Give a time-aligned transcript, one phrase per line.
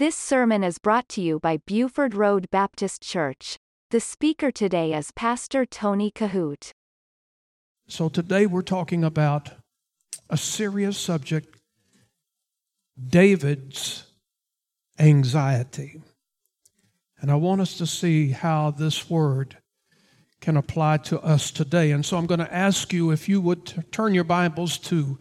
[0.00, 3.58] This sermon is brought to you by Buford Road Baptist Church.
[3.90, 6.72] The speaker today is Pastor Tony Kohout.
[7.86, 9.50] So today we're talking about
[10.30, 11.54] a serious subject
[12.98, 14.06] David's
[14.98, 16.00] anxiety.
[17.20, 19.58] And I want us to see how this word
[20.40, 21.90] can apply to us today.
[21.92, 25.18] And so I'm going to ask you if you would turn your Bibles to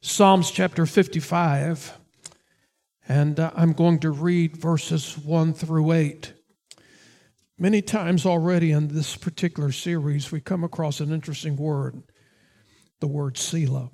[0.00, 1.99] Psalms chapter 55.
[3.10, 6.32] And uh, I'm going to read verses 1 through 8.
[7.58, 12.04] Many times already in this particular series, we come across an interesting word,
[13.00, 13.90] the word Selah.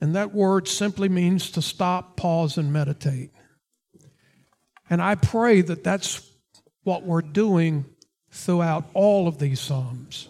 [0.00, 3.30] And that word simply means to stop, pause, and meditate.
[4.90, 6.28] And I pray that that's
[6.82, 7.84] what we're doing
[8.32, 10.28] throughout all of these Psalms.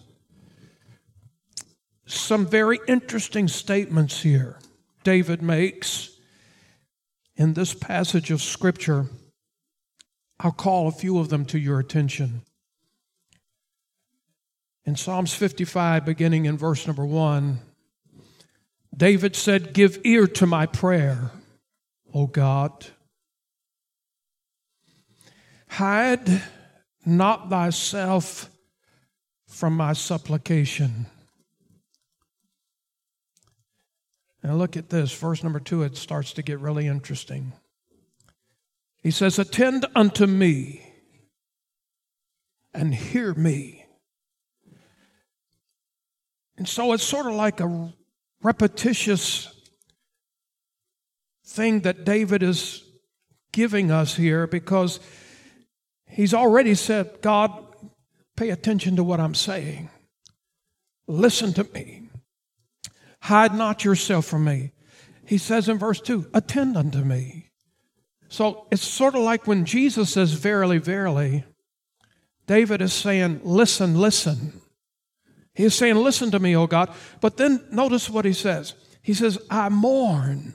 [2.05, 4.59] Some very interesting statements here
[5.05, 6.12] David makes
[7.37, 9.07] in this passage of Scripture.
[10.41, 12.43] I'll call a few of them to your attention.
[14.85, 17.61] In Psalms 55, beginning in verse number one,
[18.97, 21.31] David said, Give ear to my prayer,
[22.13, 22.87] O God.
[25.69, 26.43] Hide
[27.07, 28.51] not thyself
[29.47, 31.07] from my supplication.
[34.43, 37.53] Now look at this, verse number two, it starts to get really interesting.
[39.03, 40.83] He says, Attend unto me
[42.75, 43.87] and hear me.
[46.57, 47.93] And so it's sort of like a
[48.43, 49.49] repetitious
[51.45, 52.85] thing that David is
[53.53, 55.01] giving us here because
[56.07, 57.51] He's already said, God,
[58.37, 59.89] pay attention to what I'm saying.
[61.07, 62.02] Listen to me.
[63.23, 64.73] Hide not yourself from me.
[65.25, 67.51] He says in verse 2, attend unto me.
[68.29, 71.45] So it's sort of like when Jesus says, Verily, verily,
[72.49, 74.61] David is saying, Listen, listen.
[75.55, 76.93] He is saying, Listen to me, O God.
[77.21, 78.75] But then notice what he says.
[79.03, 80.55] He says, I mourn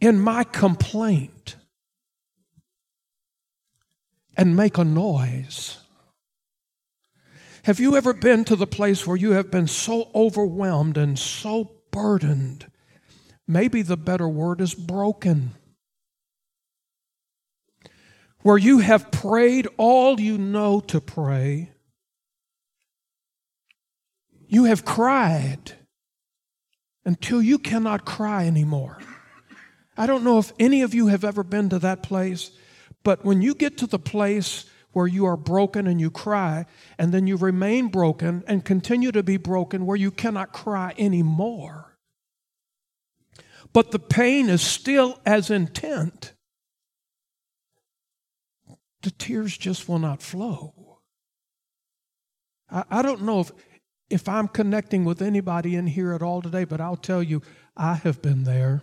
[0.00, 1.56] in my complaint
[4.36, 5.78] and make a noise.
[7.64, 11.72] Have you ever been to the place where you have been so overwhelmed and so
[11.90, 12.70] burdened?
[13.46, 15.54] Maybe the better word is broken.
[18.42, 21.70] Where you have prayed all you know to pray,
[24.46, 25.72] you have cried
[27.06, 28.98] until you cannot cry anymore.
[29.96, 32.50] I don't know if any of you have ever been to that place
[33.04, 34.64] but when you get to the place
[34.94, 36.64] where you are broken and you cry,
[36.98, 41.98] and then you remain broken and continue to be broken where you cannot cry anymore,
[43.72, 46.32] but the pain is still as intent,
[49.02, 51.00] the tears just will not flow.
[52.70, 53.52] I, I don't know if,
[54.08, 57.42] if I'm connecting with anybody in here at all today, but I'll tell you,
[57.76, 58.82] I have been there.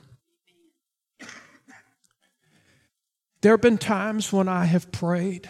[3.42, 5.50] There have been times when I have prayed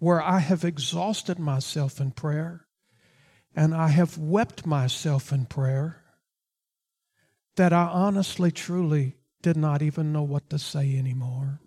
[0.00, 2.66] where I have exhausted myself in prayer
[3.54, 6.02] and I have wept myself in prayer
[7.56, 11.60] that I honestly, truly did not even know what to say anymore.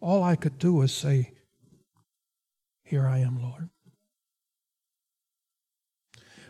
[0.00, 1.32] All I could do was say,
[2.84, 3.70] Here I am, Lord.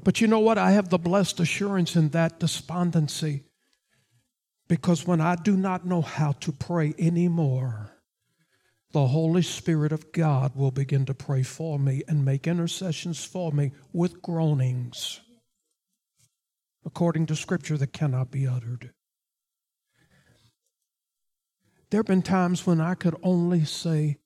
[0.05, 0.59] But you know what?
[0.59, 3.45] I have the blessed assurance in that despondency.
[4.69, 7.93] Because when I do not know how to pray anymore,
[8.93, 13.53] the Holy Spirit of God will begin to pray for me and make intercessions for
[13.53, 15.21] me with groanings,
[16.85, 18.93] according to Scripture that cannot be uttered.
[21.91, 24.19] There have been times when I could only say,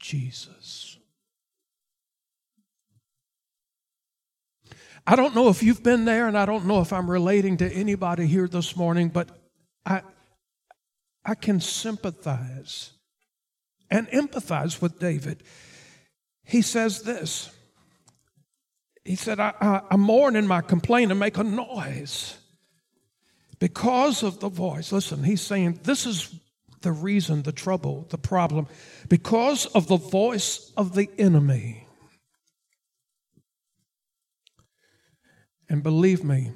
[0.00, 0.98] Jesus.
[5.06, 7.72] I don't know if you've been there, and I don't know if I'm relating to
[7.72, 9.37] anybody here this morning, but
[9.88, 10.02] I,
[11.24, 12.92] I can sympathize
[13.90, 15.42] and empathize with David.
[16.44, 17.50] He says this
[19.04, 22.36] He said, I, I, I mourn in my complaint and make a noise
[23.58, 24.92] because of the voice.
[24.92, 26.38] Listen, he's saying this is
[26.82, 28.66] the reason, the trouble, the problem,
[29.08, 31.86] because of the voice of the enemy.
[35.68, 36.52] And believe me,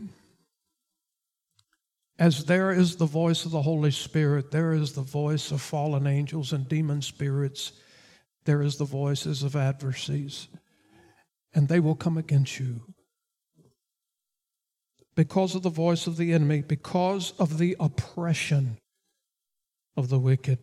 [2.23, 6.07] as there is the voice of the Holy Spirit, there is the voice of fallen
[6.07, 7.73] angels and demon spirits,
[8.45, 10.47] there is the voices of adversaries,
[11.53, 12.81] and they will come against you.
[15.15, 18.79] because of the voice of the enemy, because of the oppression
[19.97, 20.59] of the wicked.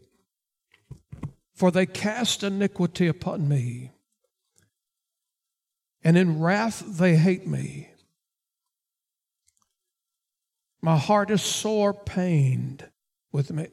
[1.53, 3.91] For they cast iniquity upon me,
[6.03, 7.89] and in wrath they hate me.
[10.81, 12.87] My heart is sore pained
[13.31, 13.67] with me.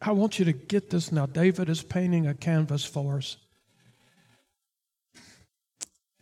[0.00, 1.26] I want you to get this now.
[1.26, 3.36] David is painting a canvas for us.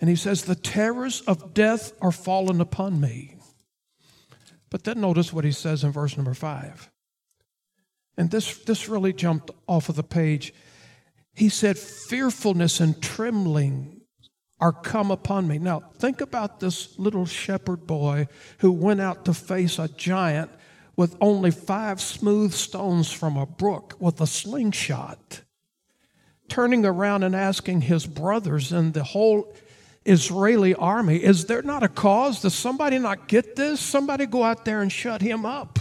[0.01, 3.37] And he says, The terrors of death are fallen upon me.
[4.71, 6.91] But then notice what he says in verse number five.
[8.17, 10.53] And this, this really jumped off of the page.
[11.33, 13.94] He said, Fearfulness and trembling
[14.65, 15.59] are come upon me.
[15.59, 18.29] Now, think about this little shepherd boy
[18.61, 20.51] who went out to face a giant
[20.97, 25.43] with only five smooth stones from a brook with a slingshot,
[26.49, 29.55] turning around and asking his brothers and the whole
[30.07, 32.41] Israeli army, Is there not a cause?
[32.41, 33.81] Does somebody not get this?
[33.81, 35.79] Somebody go out there and shut him up.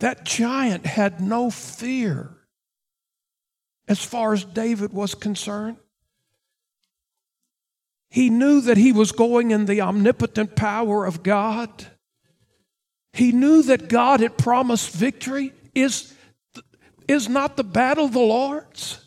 [0.00, 2.35] That giant had no fear
[3.88, 5.76] as far as David was concerned.
[8.10, 11.86] He knew that he was going in the omnipotent power of God.
[13.12, 15.52] He knew that God had promised victory.
[15.74, 16.14] Is,
[17.08, 19.00] is not the battle the Lord's?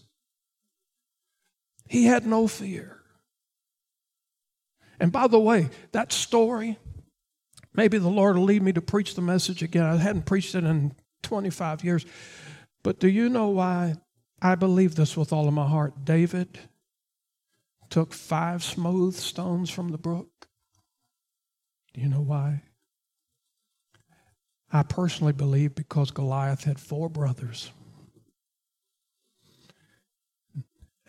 [1.87, 2.97] He had no fear.
[4.99, 6.77] And by the way, that story,
[7.73, 9.85] maybe the Lord will lead me to preach the message again.
[9.85, 10.93] I hadn't preached it in
[11.23, 12.05] 25 years.
[12.83, 13.95] But do you know why
[14.41, 16.05] I believe this with all of my heart?
[16.05, 16.59] David
[17.89, 20.47] took five smooth stones from the brook.
[21.93, 22.63] Do you know why?
[24.71, 27.71] I personally believe because Goliath had four brothers.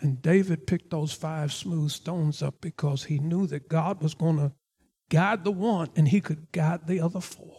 [0.00, 4.38] And David picked those five smooth stones up because he knew that God was going
[4.38, 4.52] to
[5.10, 7.49] guide the one and he could guide the other four.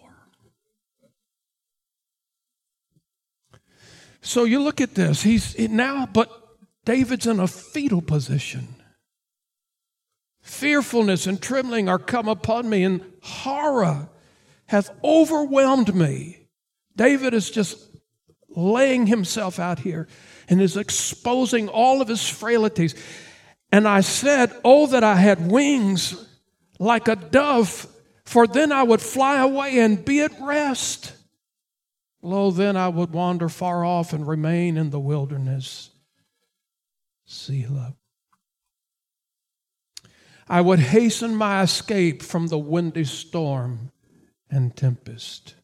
[4.22, 5.24] So you look at this.
[5.24, 6.30] He's now, but
[6.86, 8.76] David's in a fetal position.
[10.42, 14.10] Fearfulness and trembling are come upon me, and horror
[14.68, 16.48] hath overwhelmed me.
[16.96, 17.78] David is just
[18.50, 20.08] laying himself out here
[20.50, 22.96] and is exposing all of his frailties.
[23.72, 26.28] And I said, Oh, that I had wings
[26.80, 27.88] like a dove,
[28.26, 31.14] for then I would fly away and be at rest.
[32.22, 35.90] Lo, then I would wander far off and remain in the wilderness.
[37.26, 37.96] Selah.
[40.48, 43.92] I would hasten my escape from the windy storm
[44.50, 45.56] and tempest.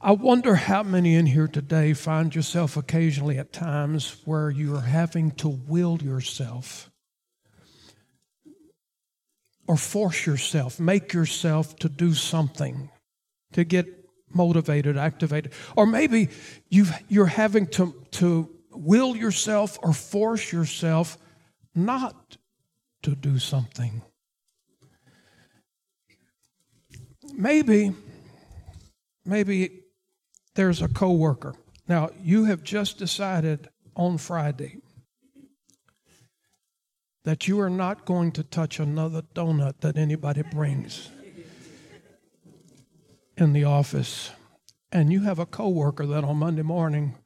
[0.00, 4.82] I wonder how many in here today find yourself occasionally at times where you are
[4.82, 6.90] having to will yourself
[9.66, 12.90] or force yourself, make yourself to do something,
[13.52, 13.97] to get
[14.32, 15.52] motivated, activated.
[15.76, 16.28] Or maybe
[16.68, 21.18] you you're having to, to will yourself or force yourself
[21.74, 22.36] not
[23.02, 24.02] to do something.
[27.34, 27.92] Maybe,
[29.24, 29.82] maybe
[30.54, 31.54] there's a coworker.
[31.86, 34.78] Now, you have just decided on Friday
[37.24, 41.10] that you are not going to touch another donut that anybody brings
[43.38, 44.30] in the office.
[44.92, 47.16] And you have a coworker that on Monday morning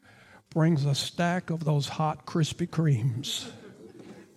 [0.51, 3.51] brings a stack of those hot Krispy Kremes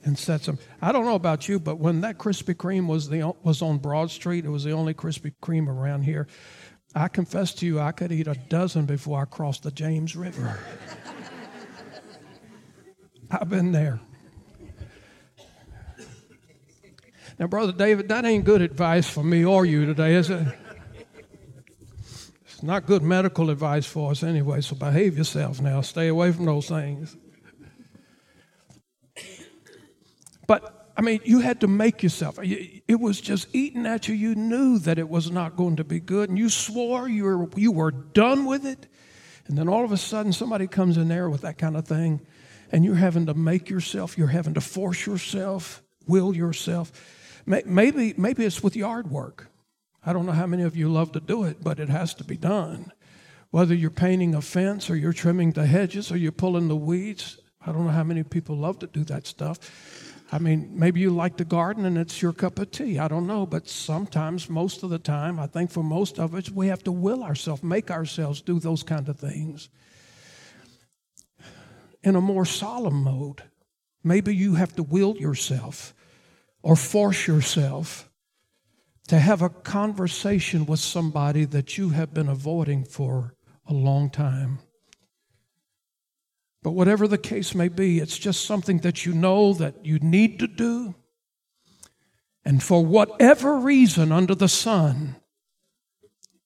[0.03, 0.60] and sets them.
[0.82, 4.12] I don't know about you, but when that Krispy Kreme was the was on Broad
[4.12, 6.27] Street, it was the only Krispy Kreme around here.
[6.94, 10.60] I confess to you, I could eat a dozen before I crossed the James River.
[13.32, 14.00] I've been there.
[17.38, 20.48] Now, Brother David, that ain't good advice for me or you today, is it?
[22.65, 25.81] Not good medical advice for us anyway, so behave yourself now.
[25.81, 27.15] Stay away from those things.
[30.48, 32.39] But I mean, you had to make yourself.
[32.41, 34.15] It was just eating at you.
[34.15, 37.50] You knew that it was not going to be good, and you swore you were
[37.55, 38.88] you were done with it.
[39.48, 42.25] And then all of a sudden, somebody comes in there with that kind of thing,
[42.72, 44.17] and you're having to make yourself.
[44.17, 46.91] You're having to force yourself, will yourself.
[47.45, 49.51] Maybe maybe it's with yard work.
[50.05, 52.24] I don't know how many of you love to do it, but it has to
[52.24, 52.91] be done.
[53.50, 57.39] Whether you're painting a fence or you're trimming the hedges or you're pulling the weeds,
[57.65, 60.13] I don't know how many people love to do that stuff.
[60.31, 63.00] I mean, maybe you like the garden and it's your cup of tea.
[63.00, 63.45] I don't know.
[63.45, 66.91] But sometimes, most of the time, I think for most of us, we have to
[66.91, 69.69] will ourselves, make ourselves do those kind of things.
[72.03, 73.43] In a more solemn mode,
[74.03, 75.95] maybe you have to will yourself
[76.62, 78.09] or force yourself
[79.07, 83.35] to have a conversation with somebody that you have been avoiding for
[83.67, 84.59] a long time.
[86.63, 90.39] But whatever the case may be, it's just something that you know that you need
[90.39, 90.95] to do.
[92.43, 95.15] And for whatever reason under the sun,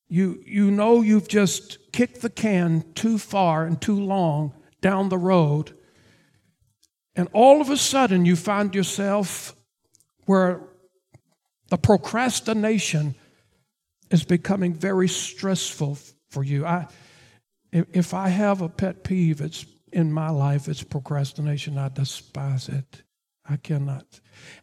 [0.10, 5.18] you, you know you've just kicked the can too far and too long down the
[5.18, 5.74] road.
[7.16, 9.56] And all of a sudden, you find yourself
[10.26, 10.69] where
[11.70, 13.16] the procrastination
[14.12, 15.98] is becoming very stressful
[16.30, 16.66] for you.
[16.66, 16.88] I,
[17.72, 21.78] if I have a pet peeve, it's in my life, it's procrastination.
[21.78, 23.04] I despise it.
[23.50, 24.06] I cannot.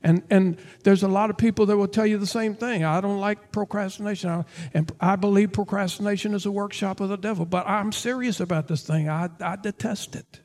[0.02, 2.84] And and there's a lot of people that will tell you the same thing.
[2.84, 7.44] I don't like procrastination, and I believe procrastination is a workshop of the devil.
[7.44, 9.08] But I'm serious about this thing.
[9.08, 10.40] I, I detest it.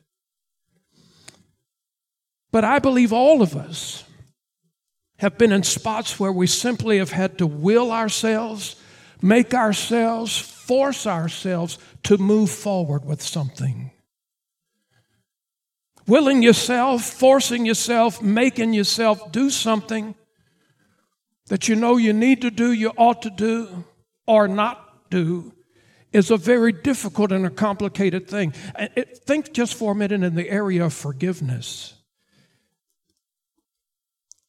[2.50, 4.04] But I believe all of us
[5.22, 8.74] have been in spots where we simply have had to will ourselves,
[9.22, 13.92] make ourselves, force ourselves to move forward with something.
[16.08, 20.16] Willing yourself, forcing yourself, making yourself do something
[21.46, 23.84] that you know you need to do, you ought to do,
[24.26, 25.52] or not do
[26.12, 28.52] is a very difficult and a complicated thing.
[29.24, 31.94] Think just for a minute in the area of forgiveness.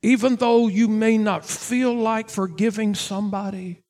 [0.03, 3.81] Even though you may not feel like forgiving somebody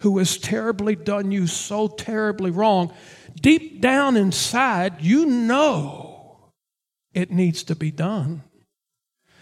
[0.00, 2.92] who has terribly done you so terribly wrong,
[3.40, 6.50] deep down inside, you know
[7.14, 8.42] it needs to be done.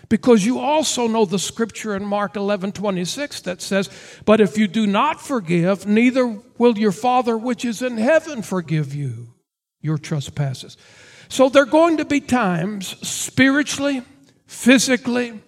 [0.09, 3.91] Because you also know the scripture in Mark 11 26 that says,
[4.25, 8.95] But if you do not forgive, neither will your Father which is in heaven forgive
[8.95, 9.35] you
[9.81, 10.77] your trespasses.
[11.29, 14.03] So there are going to be times, spiritually,
[14.47, 15.43] physically,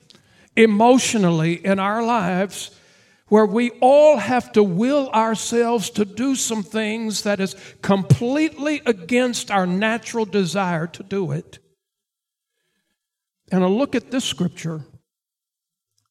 [0.57, 2.71] emotionally in our lives
[3.31, 9.51] where we all have to will ourselves to do some things that is completely against
[9.51, 11.61] our natural desire to do it.
[13.53, 14.85] And a look at this scripture,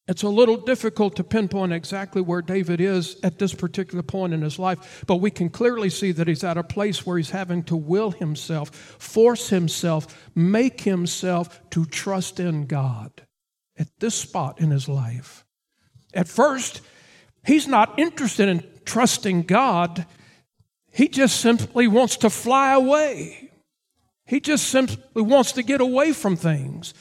[0.08, 4.42] it's a little difficult to pinpoint exactly where David is at this particular point in
[4.42, 7.64] his life, but we can clearly see that he's at a place where he's having
[7.64, 13.12] to will himself, force himself, make himself to trust in God
[13.80, 15.46] at this spot in his life.
[16.14, 16.82] At first,
[17.46, 20.06] he's not interested in trusting God,
[20.92, 23.52] he just simply wants to fly away.
[24.26, 26.94] He just simply wants to get away from things.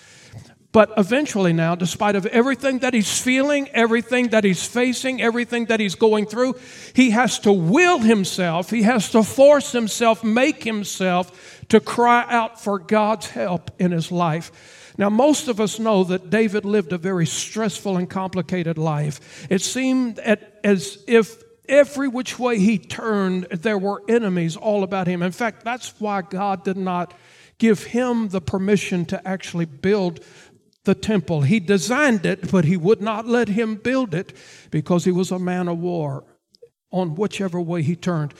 [0.70, 5.80] But eventually, now, despite of everything that he's feeling, everything that he's facing, everything that
[5.80, 6.54] he's going through,
[6.94, 12.61] he has to will himself, he has to force himself, make himself to cry out
[12.61, 14.52] for God's help in his life.
[14.99, 19.47] Now, most of us know that David lived a very stressful and complicated life.
[19.49, 25.23] It seemed as if every which way he turned, there were enemies all about him.
[25.23, 27.14] In fact, that's why God did not
[27.59, 30.21] give him the permission to actually build
[30.85, 31.43] the temple.
[31.43, 34.33] He designed it, but he would not let him build it
[34.71, 36.25] because he was a man of war
[36.90, 38.33] on whichever way he turned.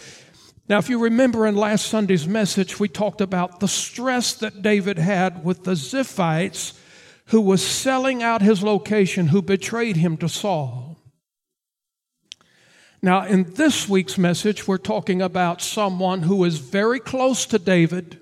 [0.69, 4.99] Now, if you remember in last Sunday's message, we talked about the stress that David
[4.99, 6.79] had with the Ziphites
[7.27, 10.99] who was selling out his location, who betrayed him to Saul.
[13.01, 18.21] Now, in this week's message, we're talking about someone who is very close to David,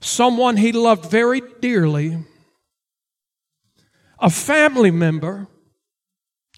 [0.00, 2.24] someone he loved very dearly,
[4.20, 5.48] a family member.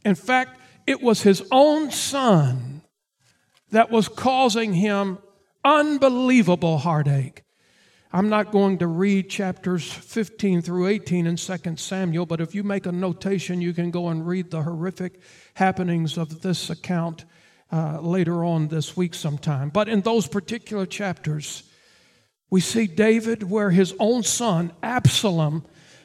[0.04, 2.73] In fact, it was his own son
[3.74, 5.18] that was causing him
[5.64, 7.42] unbelievable heartache.
[8.12, 12.62] I'm not going to read chapters 15 through 18 in 2 Samuel, but if you
[12.62, 15.20] make a notation, you can go and read the horrific
[15.54, 17.24] happenings of this account
[17.72, 19.70] uh, later on this week sometime.
[19.70, 21.64] But in those particular chapters,
[22.50, 25.64] we see David where his own son, Absalom,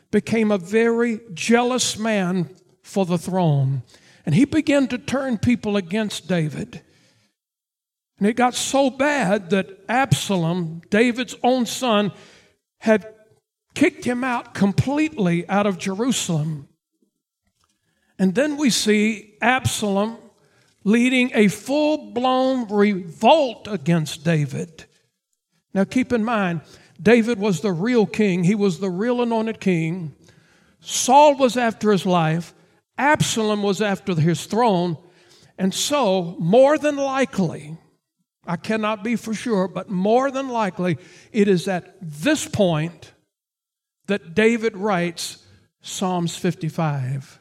[0.09, 2.49] became a very jealous man
[2.81, 3.83] for the throne.
[4.25, 6.81] And he began to turn people against David.
[8.19, 12.11] And it got so bad that Absalom, David's own son,
[12.79, 13.13] had
[13.73, 16.67] kicked him out completely out of Jerusalem.
[18.17, 20.17] And then we see Absalom
[20.83, 24.85] leading a full blown revolt against David.
[25.73, 26.61] Now, keep in mind,
[27.01, 30.13] David was the real king, he was the real anointed king.
[30.81, 32.53] Saul was after his life,
[32.97, 34.97] Absalom was after his throne.
[35.57, 37.77] And so, more than likely,
[38.50, 40.98] I cannot be for sure, but more than likely,
[41.32, 43.13] it is at this point
[44.08, 45.46] that David writes
[45.82, 47.39] Psalms 55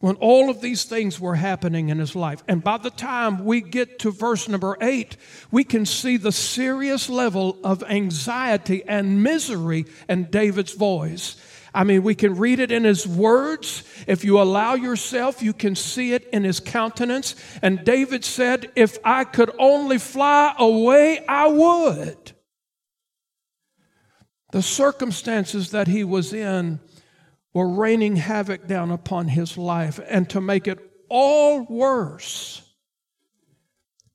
[0.00, 2.42] when all of these things were happening in his life.
[2.48, 5.16] And by the time we get to verse number eight,
[5.52, 11.36] we can see the serious level of anxiety and misery in David's voice.
[11.76, 13.84] I mean, we can read it in his words.
[14.06, 17.34] If you allow yourself, you can see it in his countenance.
[17.60, 22.32] And David said, If I could only fly away, I would.
[24.52, 26.80] The circumstances that he was in
[27.52, 30.00] were raining havoc down upon his life.
[30.08, 30.78] And to make it
[31.10, 32.62] all worse,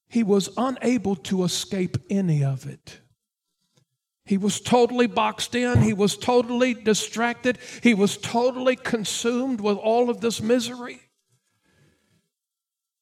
[0.10, 3.01] he was unable to escape any of it.
[4.32, 5.82] He was totally boxed in.
[5.82, 7.58] He was totally distracted.
[7.84, 11.02] He was totally consumed with all of this misery.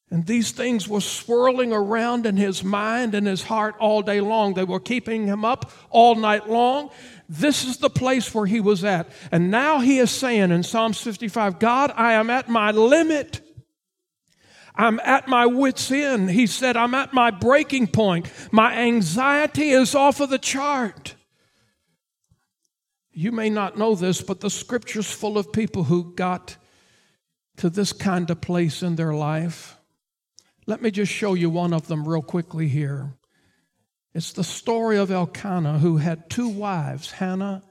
[0.09, 4.55] And these things were swirling around in his mind and his heart all day long.
[4.55, 6.89] They were keeping him up all night long.
[7.29, 9.11] This is the place where he was at.
[9.31, 13.41] And now he is saying in Psalms 55 God, I am at my limit.
[14.73, 16.31] I'm at my wits' end.
[16.31, 18.31] He said, I'm at my breaking point.
[18.51, 21.13] My anxiety is off of the chart.
[23.19, 26.55] You may not know this, but the scripture's full of people who got
[27.57, 29.77] to this kind of place in their life.
[30.65, 33.17] Let me just show you one of them real quickly here.
[34.13, 37.61] It's the story of Elkanah, who had two wives, Hannah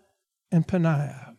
[0.53, 1.38] and Peninnah.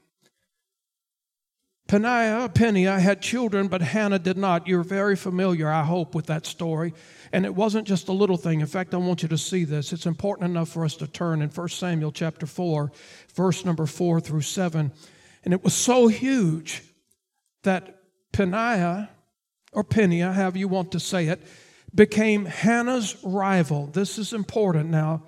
[1.90, 4.68] Peninnah, uh, Peninnah had children, but Hannah did not.
[4.68, 6.94] You're very familiar, I hope, with that story.
[7.34, 8.62] And it wasn't just a little thing.
[8.62, 9.92] In fact, I want you to see this.
[9.92, 12.92] It's important enough for us to turn in 1 Samuel chapter 4,
[13.34, 14.92] verse number 4 through 7.
[15.44, 16.84] And it was so huge
[17.64, 18.04] that
[18.34, 19.10] Peninnah
[19.72, 21.42] or Peninnah, however you want to say it,
[21.96, 23.88] became Hannah's rival.
[23.88, 25.24] This is important now.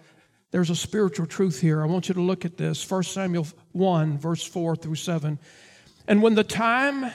[0.51, 1.81] There's a spiritual truth here.
[1.81, 2.87] I want you to look at this.
[2.87, 5.39] 1 Samuel 1, verse 4 through 7.
[6.11, 7.13] And when the time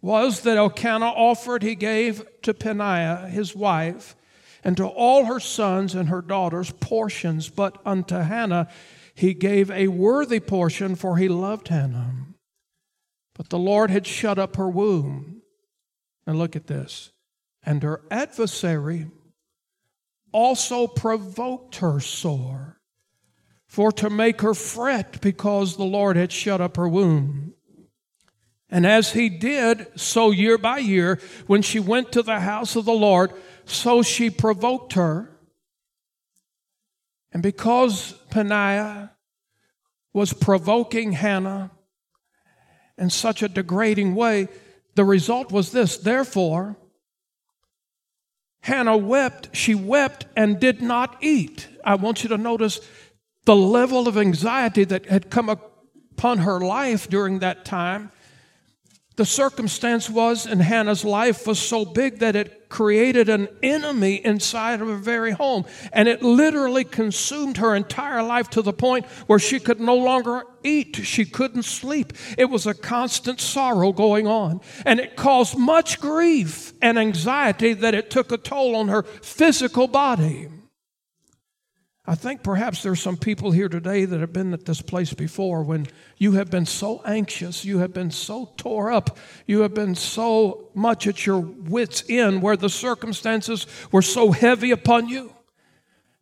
[0.00, 4.14] was that Elkanah offered, he gave to Peninnah, his wife,
[4.62, 8.68] and to all her sons and her daughters portions, but unto Hannah
[9.12, 12.14] he gave a worthy portion, for he loved Hannah.
[13.34, 15.42] But the Lord had shut up her womb.
[16.28, 17.10] And look at this.
[17.64, 19.08] And her adversary
[20.30, 22.78] also provoked her sore,
[23.66, 27.54] for to make her fret because the Lord had shut up her womb.
[28.68, 32.84] And as he did, so year by year, when she went to the house of
[32.84, 33.32] the Lord,
[33.64, 35.30] so she provoked her.
[37.32, 39.12] And because Peninnah
[40.12, 41.70] was provoking Hannah
[42.98, 44.48] in such a degrading way,
[44.94, 46.76] the result was this therefore,
[48.60, 51.68] Hannah wept, she wept and did not eat.
[51.84, 52.80] I want you to notice
[53.44, 58.10] the level of anxiety that had come upon her life during that time
[59.16, 64.82] the circumstance was in Hannah's life was so big that it created an enemy inside
[64.82, 65.64] of her very home.
[65.92, 70.44] And it literally consumed her entire life to the point where she could no longer
[70.62, 70.96] eat.
[70.96, 72.12] She couldn't sleep.
[72.36, 74.60] It was a constant sorrow going on.
[74.84, 79.88] And it caused much grief and anxiety that it took a toll on her physical
[79.88, 80.48] body.
[82.08, 85.64] I think perhaps there's some people here today that have been at this place before
[85.64, 85.88] when
[86.18, 90.68] you have been so anxious, you have been so tore up, you have been so
[90.72, 95.32] much at your wits' end where the circumstances were so heavy upon you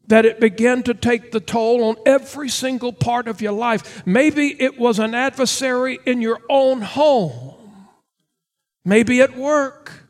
[0.06, 4.06] that it began to take the toll on every single part of your life.
[4.06, 7.54] Maybe it was an adversary in your own home,
[8.86, 10.03] maybe at work.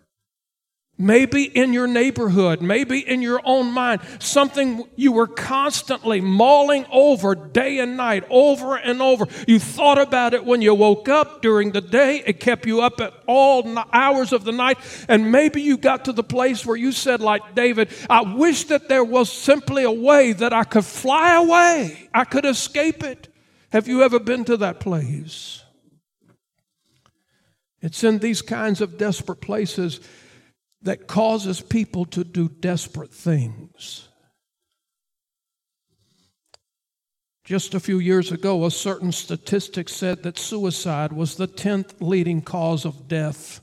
[0.96, 7.34] Maybe in your neighborhood, maybe in your own mind, something you were constantly mulling over
[7.34, 9.26] day and night, over and over.
[9.48, 13.00] You thought about it when you woke up during the day, it kept you up
[13.00, 14.78] at all hours of the night,
[15.08, 18.88] and maybe you got to the place where you said, like David, I wish that
[18.88, 23.26] there was simply a way that I could fly away, I could escape it.
[23.70, 25.64] Have you ever been to that place?
[27.82, 30.00] It's in these kinds of desperate places
[30.84, 34.08] that causes people to do desperate things.
[37.42, 42.40] Just a few years ago, a certain statistic said that suicide was the 10th leading
[42.40, 43.60] cause of death.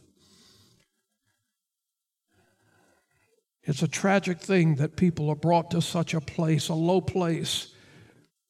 [3.63, 7.73] It's a tragic thing that people are brought to such a place, a low place,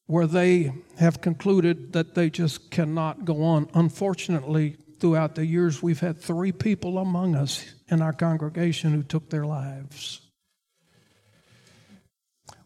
[0.06, 3.68] where they have concluded that they just cannot go on.
[3.74, 9.30] Unfortunately, throughout the years, we've had three people among us in our congregation who took
[9.30, 10.20] their lives.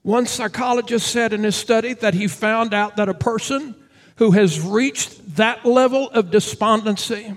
[0.02, 3.74] One psychologist said in his study that he found out that a person
[4.16, 7.36] who has reached that level of despondency,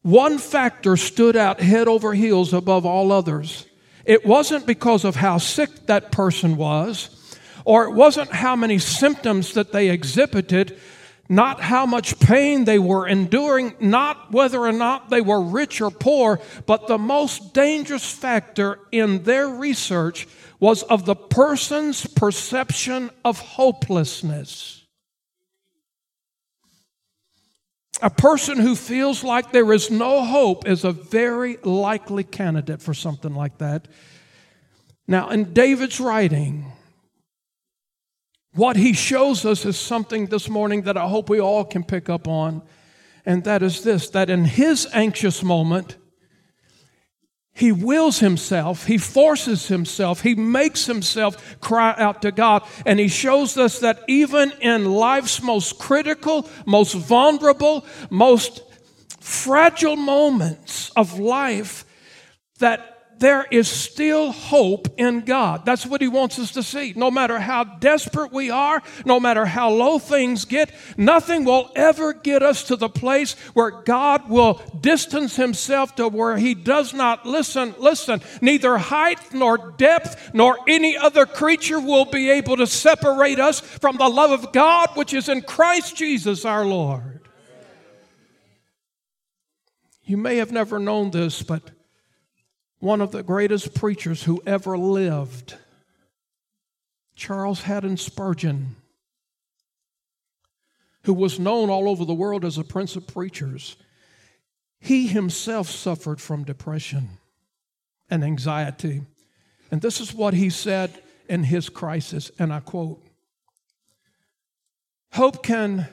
[0.00, 3.66] one factor stood out head over heels above all others.
[4.06, 9.52] It wasn't because of how sick that person was, or it wasn't how many symptoms
[9.52, 10.80] that they exhibited,
[11.28, 15.90] not how much pain they were enduring, not whether or not they were rich or
[15.90, 20.28] poor, but the most dangerous factor in their research
[20.60, 24.84] was of the person's perception of hopelessness.
[28.02, 32.92] A person who feels like there is no hope is a very likely candidate for
[32.92, 33.88] something like that.
[35.08, 36.72] Now, in David's writing,
[38.56, 42.08] what he shows us is something this morning that I hope we all can pick
[42.08, 42.62] up on,
[43.24, 45.96] and that is this that in his anxious moment,
[47.56, 52.62] he wills himself, he forces himself, he makes himself cry out to God.
[52.84, 58.60] And he shows us that even in life's most critical, most vulnerable, most
[59.20, 61.86] fragile moments of life,
[62.58, 65.64] that there is still hope in God.
[65.64, 66.92] That's what He wants us to see.
[66.94, 72.12] No matter how desperate we are, no matter how low things get, nothing will ever
[72.12, 77.24] get us to the place where God will distance Himself to where He does not
[77.24, 77.74] listen.
[77.78, 83.60] Listen, neither height nor depth nor any other creature will be able to separate us
[83.60, 87.20] from the love of God which is in Christ Jesus our Lord.
[90.04, 91.62] You may have never known this, but
[92.78, 95.56] one of the greatest preachers who ever lived,
[97.14, 98.76] Charles Haddon Spurgeon,
[101.04, 103.76] who was known all over the world as a prince of preachers,
[104.78, 107.08] he himself suffered from depression
[108.10, 109.02] and anxiety.
[109.70, 113.02] And this is what he said in his crisis, and I quote
[115.12, 115.88] Hope can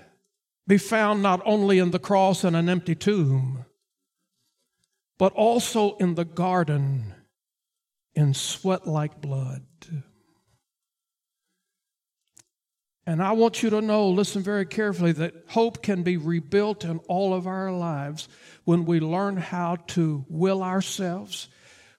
[0.67, 3.62] be found not only in the cross and an empty tomb
[5.17, 7.13] but also in the garden
[8.15, 9.63] in sweat like blood.
[13.05, 16.99] And I want you to know, listen very carefully, that hope can be rebuilt in
[17.09, 18.29] all of our lives
[18.63, 21.49] when we learn how to will ourselves,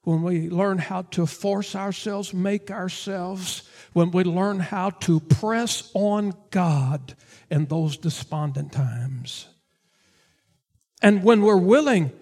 [0.05, 5.91] when we learn how to force ourselves, make ourselves, when we learn how to press
[5.93, 7.15] on God
[7.51, 9.47] in those despondent times.
[11.03, 12.13] And when we're willing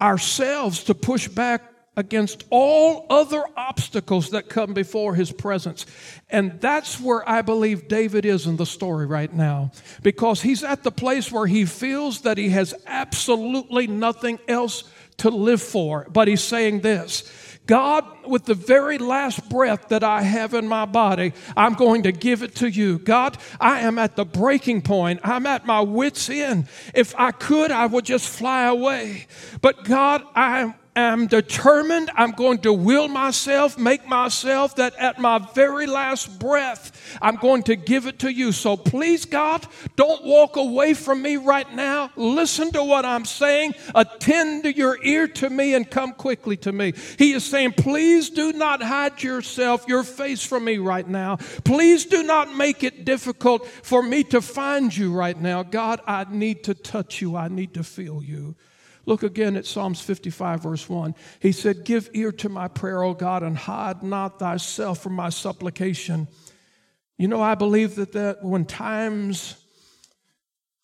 [0.00, 1.62] ourselves to push back
[1.96, 5.86] against all other obstacles that come before his presence.
[6.28, 9.70] And that's where I believe David is in the story right now.
[10.02, 14.84] Because he's at the place where he feels that he has absolutely nothing else
[15.18, 16.06] to live for.
[16.10, 17.30] But he's saying this
[17.66, 22.12] God, with the very last breath that I have in my body, I'm going to
[22.12, 22.98] give it to you.
[22.98, 25.20] God, I am at the breaking point.
[25.24, 26.68] I'm at my wits' end.
[26.94, 29.26] If I could, I would just fly away.
[29.62, 35.38] But God, I am determined, I'm going to will myself, make myself that at my
[35.54, 38.52] very last breath, I'm going to give it to you.
[38.52, 42.10] So please, God, don't walk away from me right now.
[42.16, 43.74] Listen to what I'm saying.
[43.94, 46.92] Attend to your ear to me and come quickly to me.
[47.18, 51.36] He is saying, please do not hide yourself, your face from me right now.
[51.64, 55.62] Please do not make it difficult for me to find you right now.
[55.62, 57.36] God, I need to touch you.
[57.36, 58.54] I need to feel you.
[59.06, 61.14] Look again at Psalms 55, verse 1.
[61.40, 65.28] He said, Give ear to my prayer, O God, and hide not thyself from my
[65.28, 66.28] supplication.
[67.18, 69.56] You know, I believe that, that when times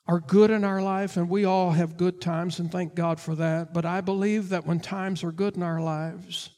[0.07, 3.35] are good in our life, and we all have good times, and thank God for
[3.37, 6.51] that, but I believe that when times are good in our lives,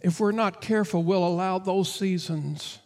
[0.00, 2.78] if we're not careful, we'll allow those seasons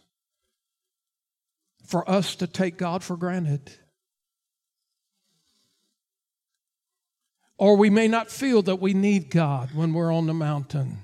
[1.85, 3.71] for us to take God for granted.
[7.61, 10.97] Or we may not feel that we need God when we're on the mountain.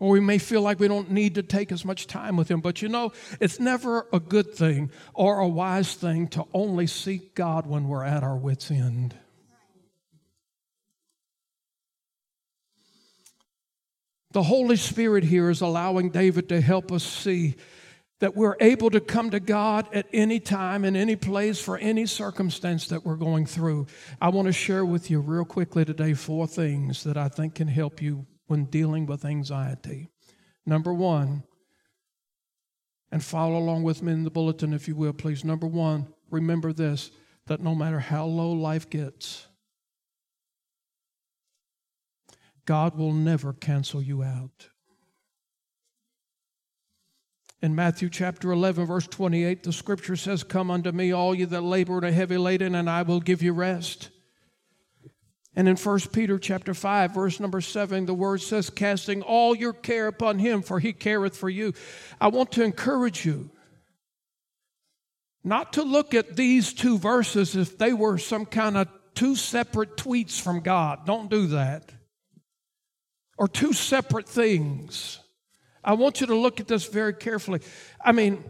[0.00, 2.60] Or we may feel like we don't need to take as much time with Him.
[2.60, 7.36] But you know, it's never a good thing or a wise thing to only seek
[7.36, 9.14] God when we're at our wits' end.
[14.32, 17.54] The Holy Spirit here is allowing David to help us see
[18.20, 22.06] that we're able to come to God at any time, in any place, for any
[22.06, 23.86] circumstance that we're going through.
[24.20, 27.68] I want to share with you real quickly today four things that I think can
[27.68, 30.08] help you when dealing with anxiety.
[30.64, 31.44] Number one,
[33.12, 35.44] and follow along with me in the bulletin if you will, please.
[35.44, 37.10] Number one, remember this
[37.46, 39.46] that no matter how low life gets,
[42.64, 44.68] God will never cancel you out.
[47.66, 51.62] In Matthew chapter 11, verse 28, the scripture says, Come unto me, all you that
[51.62, 54.10] labor and are heavy laden, and I will give you rest.
[55.56, 59.72] And in 1 Peter chapter 5, verse number 7, the word says, Casting all your
[59.72, 61.72] care upon him, for he careth for you.
[62.20, 63.50] I want to encourage you
[65.42, 69.96] not to look at these two verses if they were some kind of two separate
[69.96, 71.04] tweets from God.
[71.04, 71.90] Don't do that.
[73.36, 75.18] Or two separate things.
[75.86, 77.60] I want you to look at this very carefully.
[78.04, 78.44] I mean,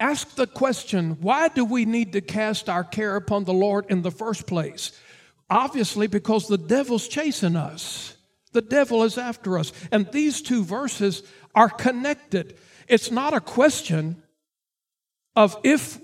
[0.00, 4.00] ask the question why do we need to cast our care upon the Lord in
[4.00, 4.92] the first place?
[5.50, 8.16] Obviously, because the devil's chasing us.
[8.52, 9.72] The devil is after us.
[9.92, 11.22] And these two verses
[11.54, 12.56] are connected.
[12.88, 14.22] It's not a question
[15.36, 15.98] of if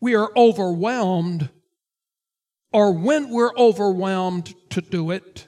[0.00, 1.50] we are overwhelmed
[2.72, 5.46] or when we're overwhelmed to do it.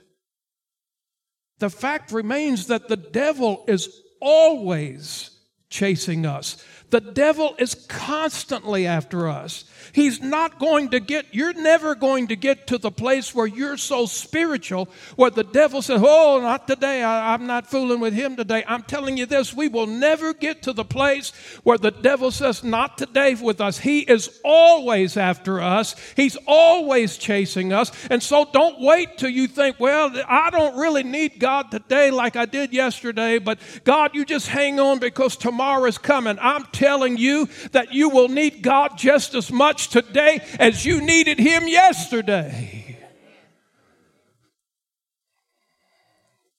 [1.59, 5.31] The fact remains that the devil is always
[5.71, 6.63] chasing us.
[6.91, 9.65] The devil is constantly after us.
[9.93, 13.77] He's not going to get, you're never going to get to the place where you're
[13.77, 17.03] so spiritual where the devil says, Oh, not today.
[17.03, 18.63] I, am not fooling with him today.
[18.69, 21.31] I'm telling you this, we will never get to the place
[21.65, 23.79] where the devil says, Not today with us.
[23.79, 27.91] He is always after us, he's always chasing us.
[28.11, 32.37] And so don't wait till you think, Well, I don't really need God today like
[32.37, 36.39] I did yesterday, but God, you just hang on because tomorrow is coming.
[36.41, 41.39] I'm telling you that you will need God just as much today as you needed
[41.39, 42.99] Him yesterday.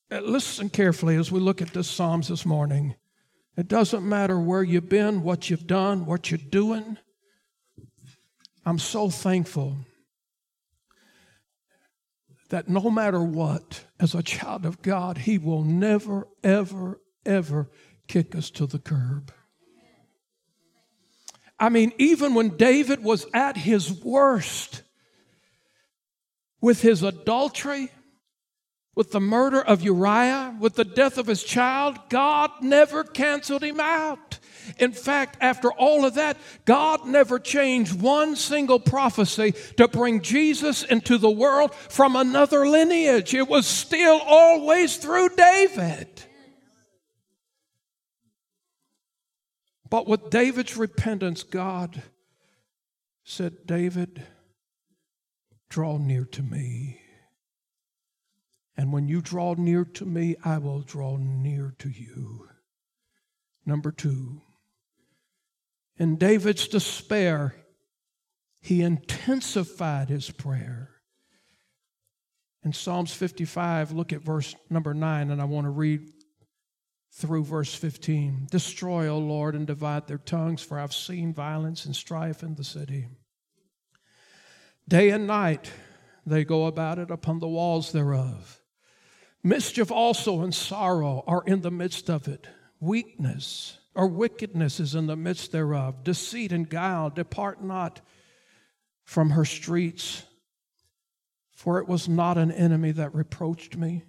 [0.09, 2.95] Listen carefully as we look at this Psalms this morning.
[3.55, 6.97] It doesn't matter where you've been, what you've done, what you're doing.
[8.65, 9.77] I'm so thankful
[12.49, 17.69] that no matter what, as a child of God, He will never, ever, ever
[18.07, 19.33] kick us to the curb.
[21.59, 24.83] I mean, even when David was at his worst
[26.61, 27.89] with his adultery,
[28.95, 33.79] with the murder of Uriah, with the death of his child, God never canceled him
[33.79, 34.39] out.
[34.79, 40.83] In fact, after all of that, God never changed one single prophecy to bring Jesus
[40.83, 43.33] into the world from another lineage.
[43.33, 46.23] It was still always through David.
[49.89, 52.03] But with David's repentance, God
[53.23, 54.23] said, David,
[55.69, 57.01] draw near to me.
[58.75, 62.47] And when you draw near to me, I will draw near to you.
[63.65, 64.41] Number two,
[65.97, 67.55] in David's despair,
[68.61, 70.91] he intensified his prayer.
[72.63, 76.01] In Psalms 55, look at verse number 9, and I want to read
[77.11, 78.47] through verse 15.
[78.51, 82.63] Destroy, O Lord, and divide their tongues, for I've seen violence and strife in the
[82.63, 83.07] city.
[84.87, 85.71] Day and night
[86.25, 88.61] they go about it upon the walls thereof.
[89.43, 92.47] Mischief also and sorrow are in the midst of it.
[92.79, 96.03] Weakness or wickedness is in the midst thereof.
[96.03, 98.01] Deceit and guile depart not
[99.03, 100.23] from her streets.
[101.51, 104.03] For it was not an enemy that reproached me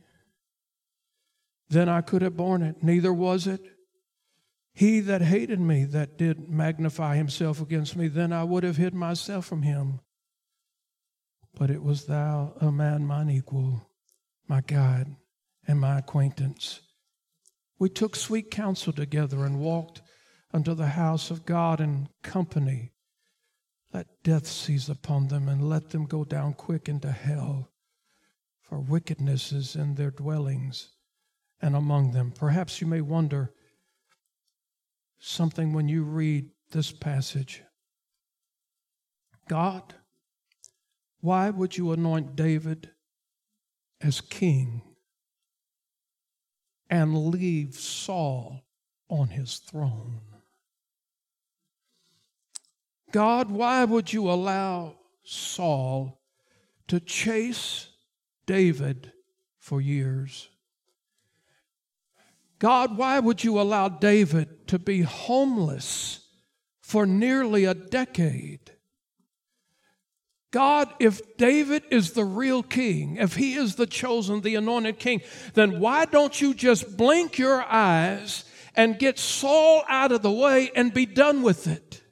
[1.68, 2.82] then I could have borne it.
[2.82, 3.60] Neither was it
[4.78, 8.06] he that hated me that did magnify himself against me.
[8.06, 9.98] Then I would have hid myself from him.
[11.52, 13.90] But it was thou, a man mine equal,
[14.46, 15.16] my God,
[15.66, 16.80] and my acquaintance.
[17.76, 20.00] We took sweet counsel together and walked
[20.54, 22.92] unto the house of God in company.
[23.92, 27.72] Let death seize upon them and let them go down quick into hell,
[28.62, 30.90] for wickedness is in their dwellings
[31.60, 32.32] and among them.
[32.32, 33.52] Perhaps you may wonder
[35.18, 37.62] something when you read this passage.
[39.48, 39.94] God,
[41.20, 42.90] why would you anoint David
[44.00, 44.82] as king
[46.88, 48.62] and leave Saul
[49.08, 50.20] on his throne?
[53.10, 56.20] God, why would you allow Saul
[56.88, 57.88] to chase
[58.46, 59.12] David
[59.58, 60.50] for years?
[62.58, 66.26] God, why would you allow David to be homeless
[66.80, 68.72] for nearly a decade?
[70.50, 75.20] God, if David is the real king, if he is the chosen, the anointed king,
[75.54, 78.44] then why don't you just blink your eyes
[78.74, 82.02] and get Saul out of the way and be done with it?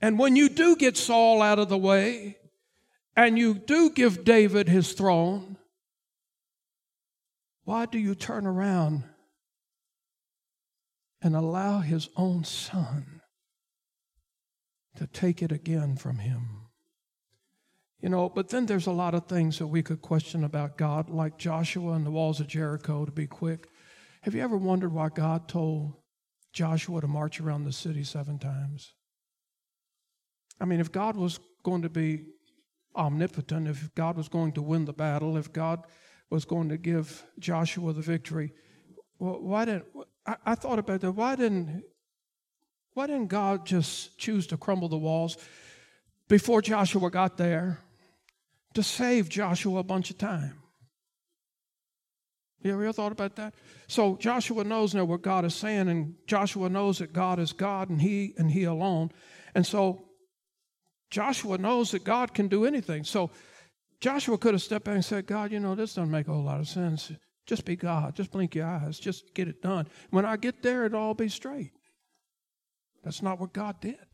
[0.00, 2.36] And when you do get Saul out of the way
[3.14, 5.56] and you do give David his throne,
[7.72, 9.02] why do you turn around
[11.22, 13.22] and allow his own son
[14.94, 16.66] to take it again from him?
[17.98, 21.08] You know, but then there's a lot of things that we could question about God,
[21.08, 23.66] like Joshua and the walls of Jericho, to be quick.
[24.20, 25.94] Have you ever wondered why God told
[26.52, 28.92] Joshua to march around the city seven times?
[30.60, 32.26] I mean, if God was going to be
[32.94, 35.86] omnipotent, if God was going to win the battle, if God
[36.32, 38.54] was going to give Joshua the victory,
[39.18, 39.84] well, why didn't
[40.26, 41.12] I, I thought about that?
[41.12, 41.84] Why didn't
[42.94, 45.36] why didn't God just choose to crumble the walls
[46.28, 47.80] before Joshua got there
[48.74, 50.54] to save Joshua a bunch of time?
[52.62, 53.54] You ever thought about that?
[53.86, 57.90] So Joshua knows now what God is saying, and Joshua knows that God is God
[57.90, 59.10] and He and He alone.
[59.54, 60.08] And so
[61.10, 63.04] Joshua knows that God can do anything.
[63.04, 63.30] So
[64.02, 66.42] Joshua could have stepped back and said, God, you know, this doesn't make a whole
[66.42, 67.12] lot of sense.
[67.46, 68.16] Just be God.
[68.16, 68.98] Just blink your eyes.
[68.98, 69.86] Just get it done.
[70.10, 71.70] When I get there, it'll all be straight.
[73.04, 74.04] That's not what God did.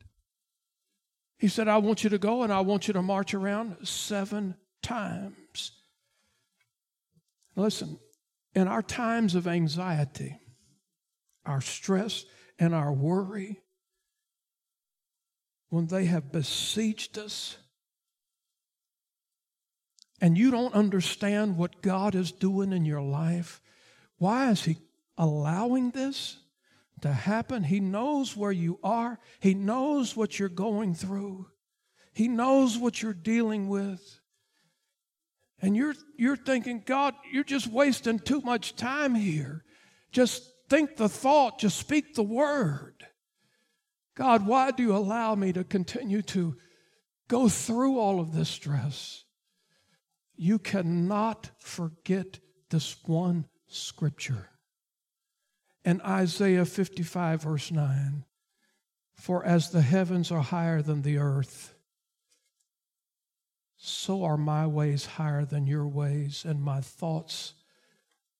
[1.38, 4.56] He said, I want you to go and I want you to march around seven
[4.82, 5.72] times.
[7.56, 7.98] Listen,
[8.54, 10.38] in our times of anxiety,
[11.46, 12.26] our stress,
[12.58, 13.60] and our worry,
[15.70, 17.56] when they have besieged us
[20.20, 23.60] and you don't understand what God is doing in your life,
[24.18, 24.78] why is He
[25.16, 26.38] allowing this
[27.02, 27.62] to happen?
[27.62, 31.46] He knows where you are, He knows what you're going through,
[32.12, 34.20] He knows what you're dealing with.
[35.60, 39.64] And you're, you're thinking, God, you're just wasting too much time here.
[40.12, 42.94] Just think the thought, just speak the word.
[44.14, 46.56] God, why do you allow me to continue to
[47.28, 49.24] go through all of this stress?
[50.40, 52.38] You cannot forget
[52.70, 54.50] this one scripture.
[55.84, 58.24] In Isaiah 55, verse 9,
[59.14, 61.74] for as the heavens are higher than the earth,
[63.76, 67.54] so are my ways higher than your ways, and my thoughts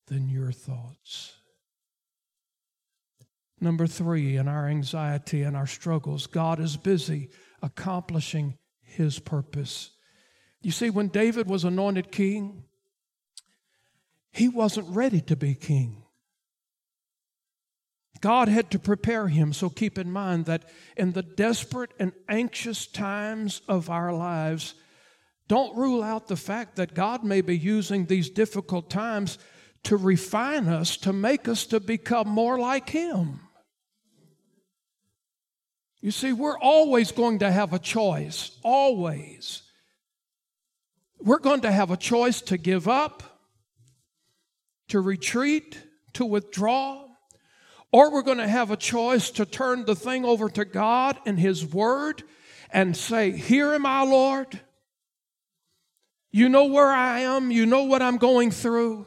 [0.07, 1.35] than your thoughts.
[3.61, 7.31] Number three, in our anxiety and our struggles, God is busy
[7.61, 9.91] accomplishing his purpose.
[10.69, 12.65] You see, when David was anointed king,
[14.33, 16.03] he wasn't ready to be king.
[18.21, 19.55] God had to prepare him.
[19.55, 24.75] So keep in mind that in the desperate and anxious times of our lives,
[25.47, 29.39] don't rule out the fact that God may be using these difficult times
[29.85, 33.41] to refine us, to make us to become more like him.
[36.03, 39.63] You see, we're always going to have a choice, always.
[41.21, 43.23] We're going to have a choice to give up,
[44.89, 45.79] to retreat,
[46.15, 47.07] to withdraw,
[47.91, 51.39] or we're going to have a choice to turn the thing over to God and
[51.39, 52.23] His Word
[52.71, 54.61] and say, Here am I, Lord.
[56.31, 59.07] You know where I am, you know what I'm going through.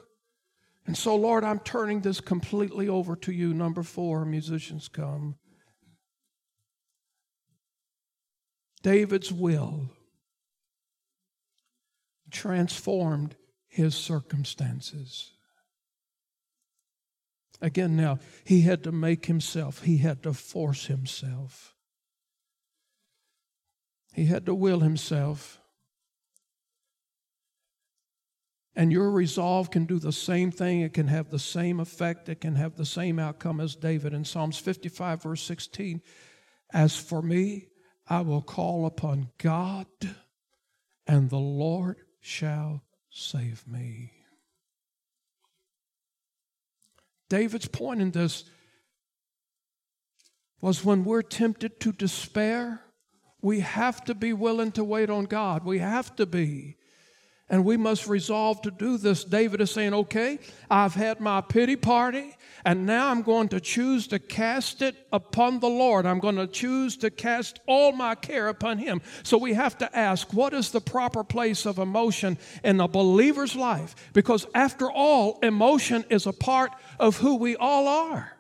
[0.88, 3.54] And so, Lord, I'm turning this completely over to you.
[3.54, 5.36] Number four, musicians come.
[8.82, 9.92] David's will
[12.32, 13.36] transformed
[13.68, 15.32] his circumstances.
[17.62, 21.76] Again, now, he had to make himself, he had to force himself,
[24.14, 25.58] he had to will himself.
[28.74, 30.80] And your resolve can do the same thing.
[30.80, 32.30] It can have the same effect.
[32.30, 34.14] It can have the same outcome as David.
[34.14, 36.02] In Psalms 55, verse 16,
[36.74, 37.68] as for me,
[38.08, 39.88] I will call upon God,
[41.06, 44.14] and the Lord shall save me.
[47.30, 48.46] David's point in this
[50.62, 52.82] was when we're tempted to despair,
[53.42, 55.66] we have to be willing to wait on God.
[55.66, 56.78] We have to be.
[57.52, 59.26] And we must resolve to do this.
[59.26, 60.40] David is saying, okay,
[60.70, 65.60] I've had my pity party, and now I'm going to choose to cast it upon
[65.60, 66.06] the Lord.
[66.06, 69.02] I'm going to choose to cast all my care upon Him.
[69.24, 73.56] So we have to ask, what is the proper place of emotion in a believer's
[73.56, 73.96] life?
[74.14, 78.32] Because after all, emotion is a part of who we all are.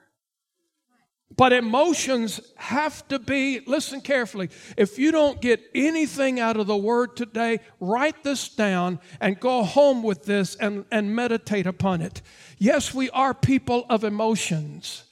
[1.38, 4.50] But emotions have to be, listen carefully.
[4.78, 9.64] If you don't get anything out of the word today, write this down and go
[9.64, 12.22] home with this and, and meditate upon it.
[12.58, 15.04] Yes, we are people of emotions.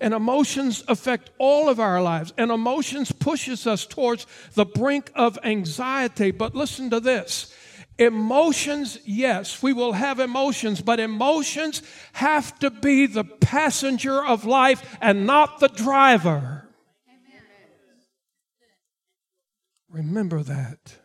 [0.00, 2.32] And emotions affect all of our lives.
[2.36, 6.30] And emotions pushes us towards the brink of anxiety.
[6.30, 7.52] But listen to this.
[7.98, 11.82] Emotions, yes, we will have emotions, but emotions
[12.14, 16.68] have to be the passenger of life and not the driver.
[19.88, 20.96] Remember that.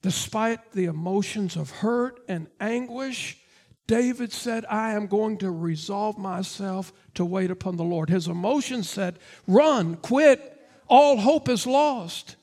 [0.00, 3.36] Despite the emotions of hurt and anguish,
[3.86, 8.08] David said, I am going to resolve myself to wait upon the Lord.
[8.08, 12.36] His emotions said, Run, quit, all hope is lost.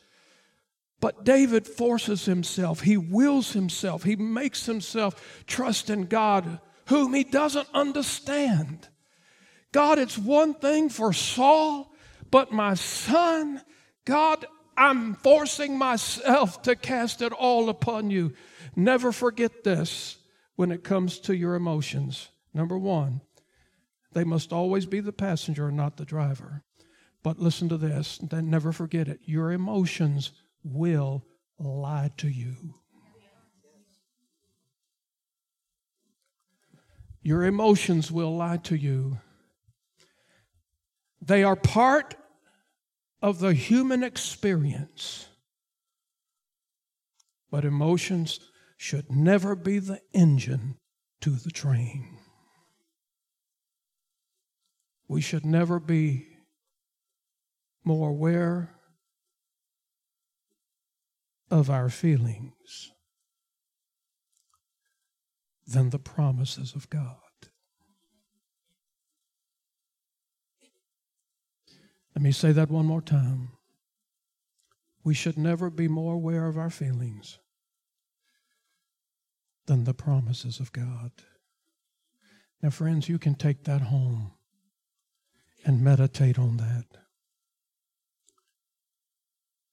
[1.03, 7.25] But David forces himself, he wills himself, he makes himself trust in God, whom he
[7.25, 8.87] doesn't understand.
[9.73, 11.93] God, it's one thing for Saul,
[12.31, 13.61] but my son,
[14.05, 14.45] God,
[14.77, 18.31] I'm forcing myself to cast it all upon you.
[18.73, 20.15] Never forget this
[20.55, 22.29] when it comes to your emotions.
[22.53, 23.19] Number one,
[24.13, 26.63] they must always be the passenger and not the driver.
[27.23, 29.19] But listen to this, then never forget it.
[29.25, 30.31] Your emotions
[30.63, 31.25] will
[31.59, 32.55] lie to you.
[37.21, 39.19] Your emotions will lie to you.
[41.21, 42.15] They are part
[43.21, 45.27] of the human experience.
[47.49, 48.39] But emotions
[48.77, 50.75] should never be the engine
[51.21, 52.17] to the train.
[55.07, 56.27] We should never be
[57.85, 58.75] more aware
[61.49, 62.91] of our feelings
[65.67, 67.17] than the promises of God.
[72.15, 73.49] Let me say that one more time.
[75.03, 77.39] We should never be more aware of our feelings
[79.65, 81.11] than the promises of God.
[82.61, 84.31] Now, friends, you can take that home
[85.65, 86.85] and meditate on that.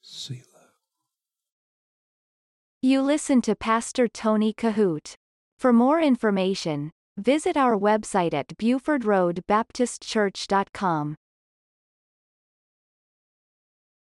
[0.01, 0.50] Selah.
[2.83, 5.15] You listen to Pastor Tony Kohout.
[5.59, 11.17] For more information, visit our website at BufordRoadBaptistChurch.com.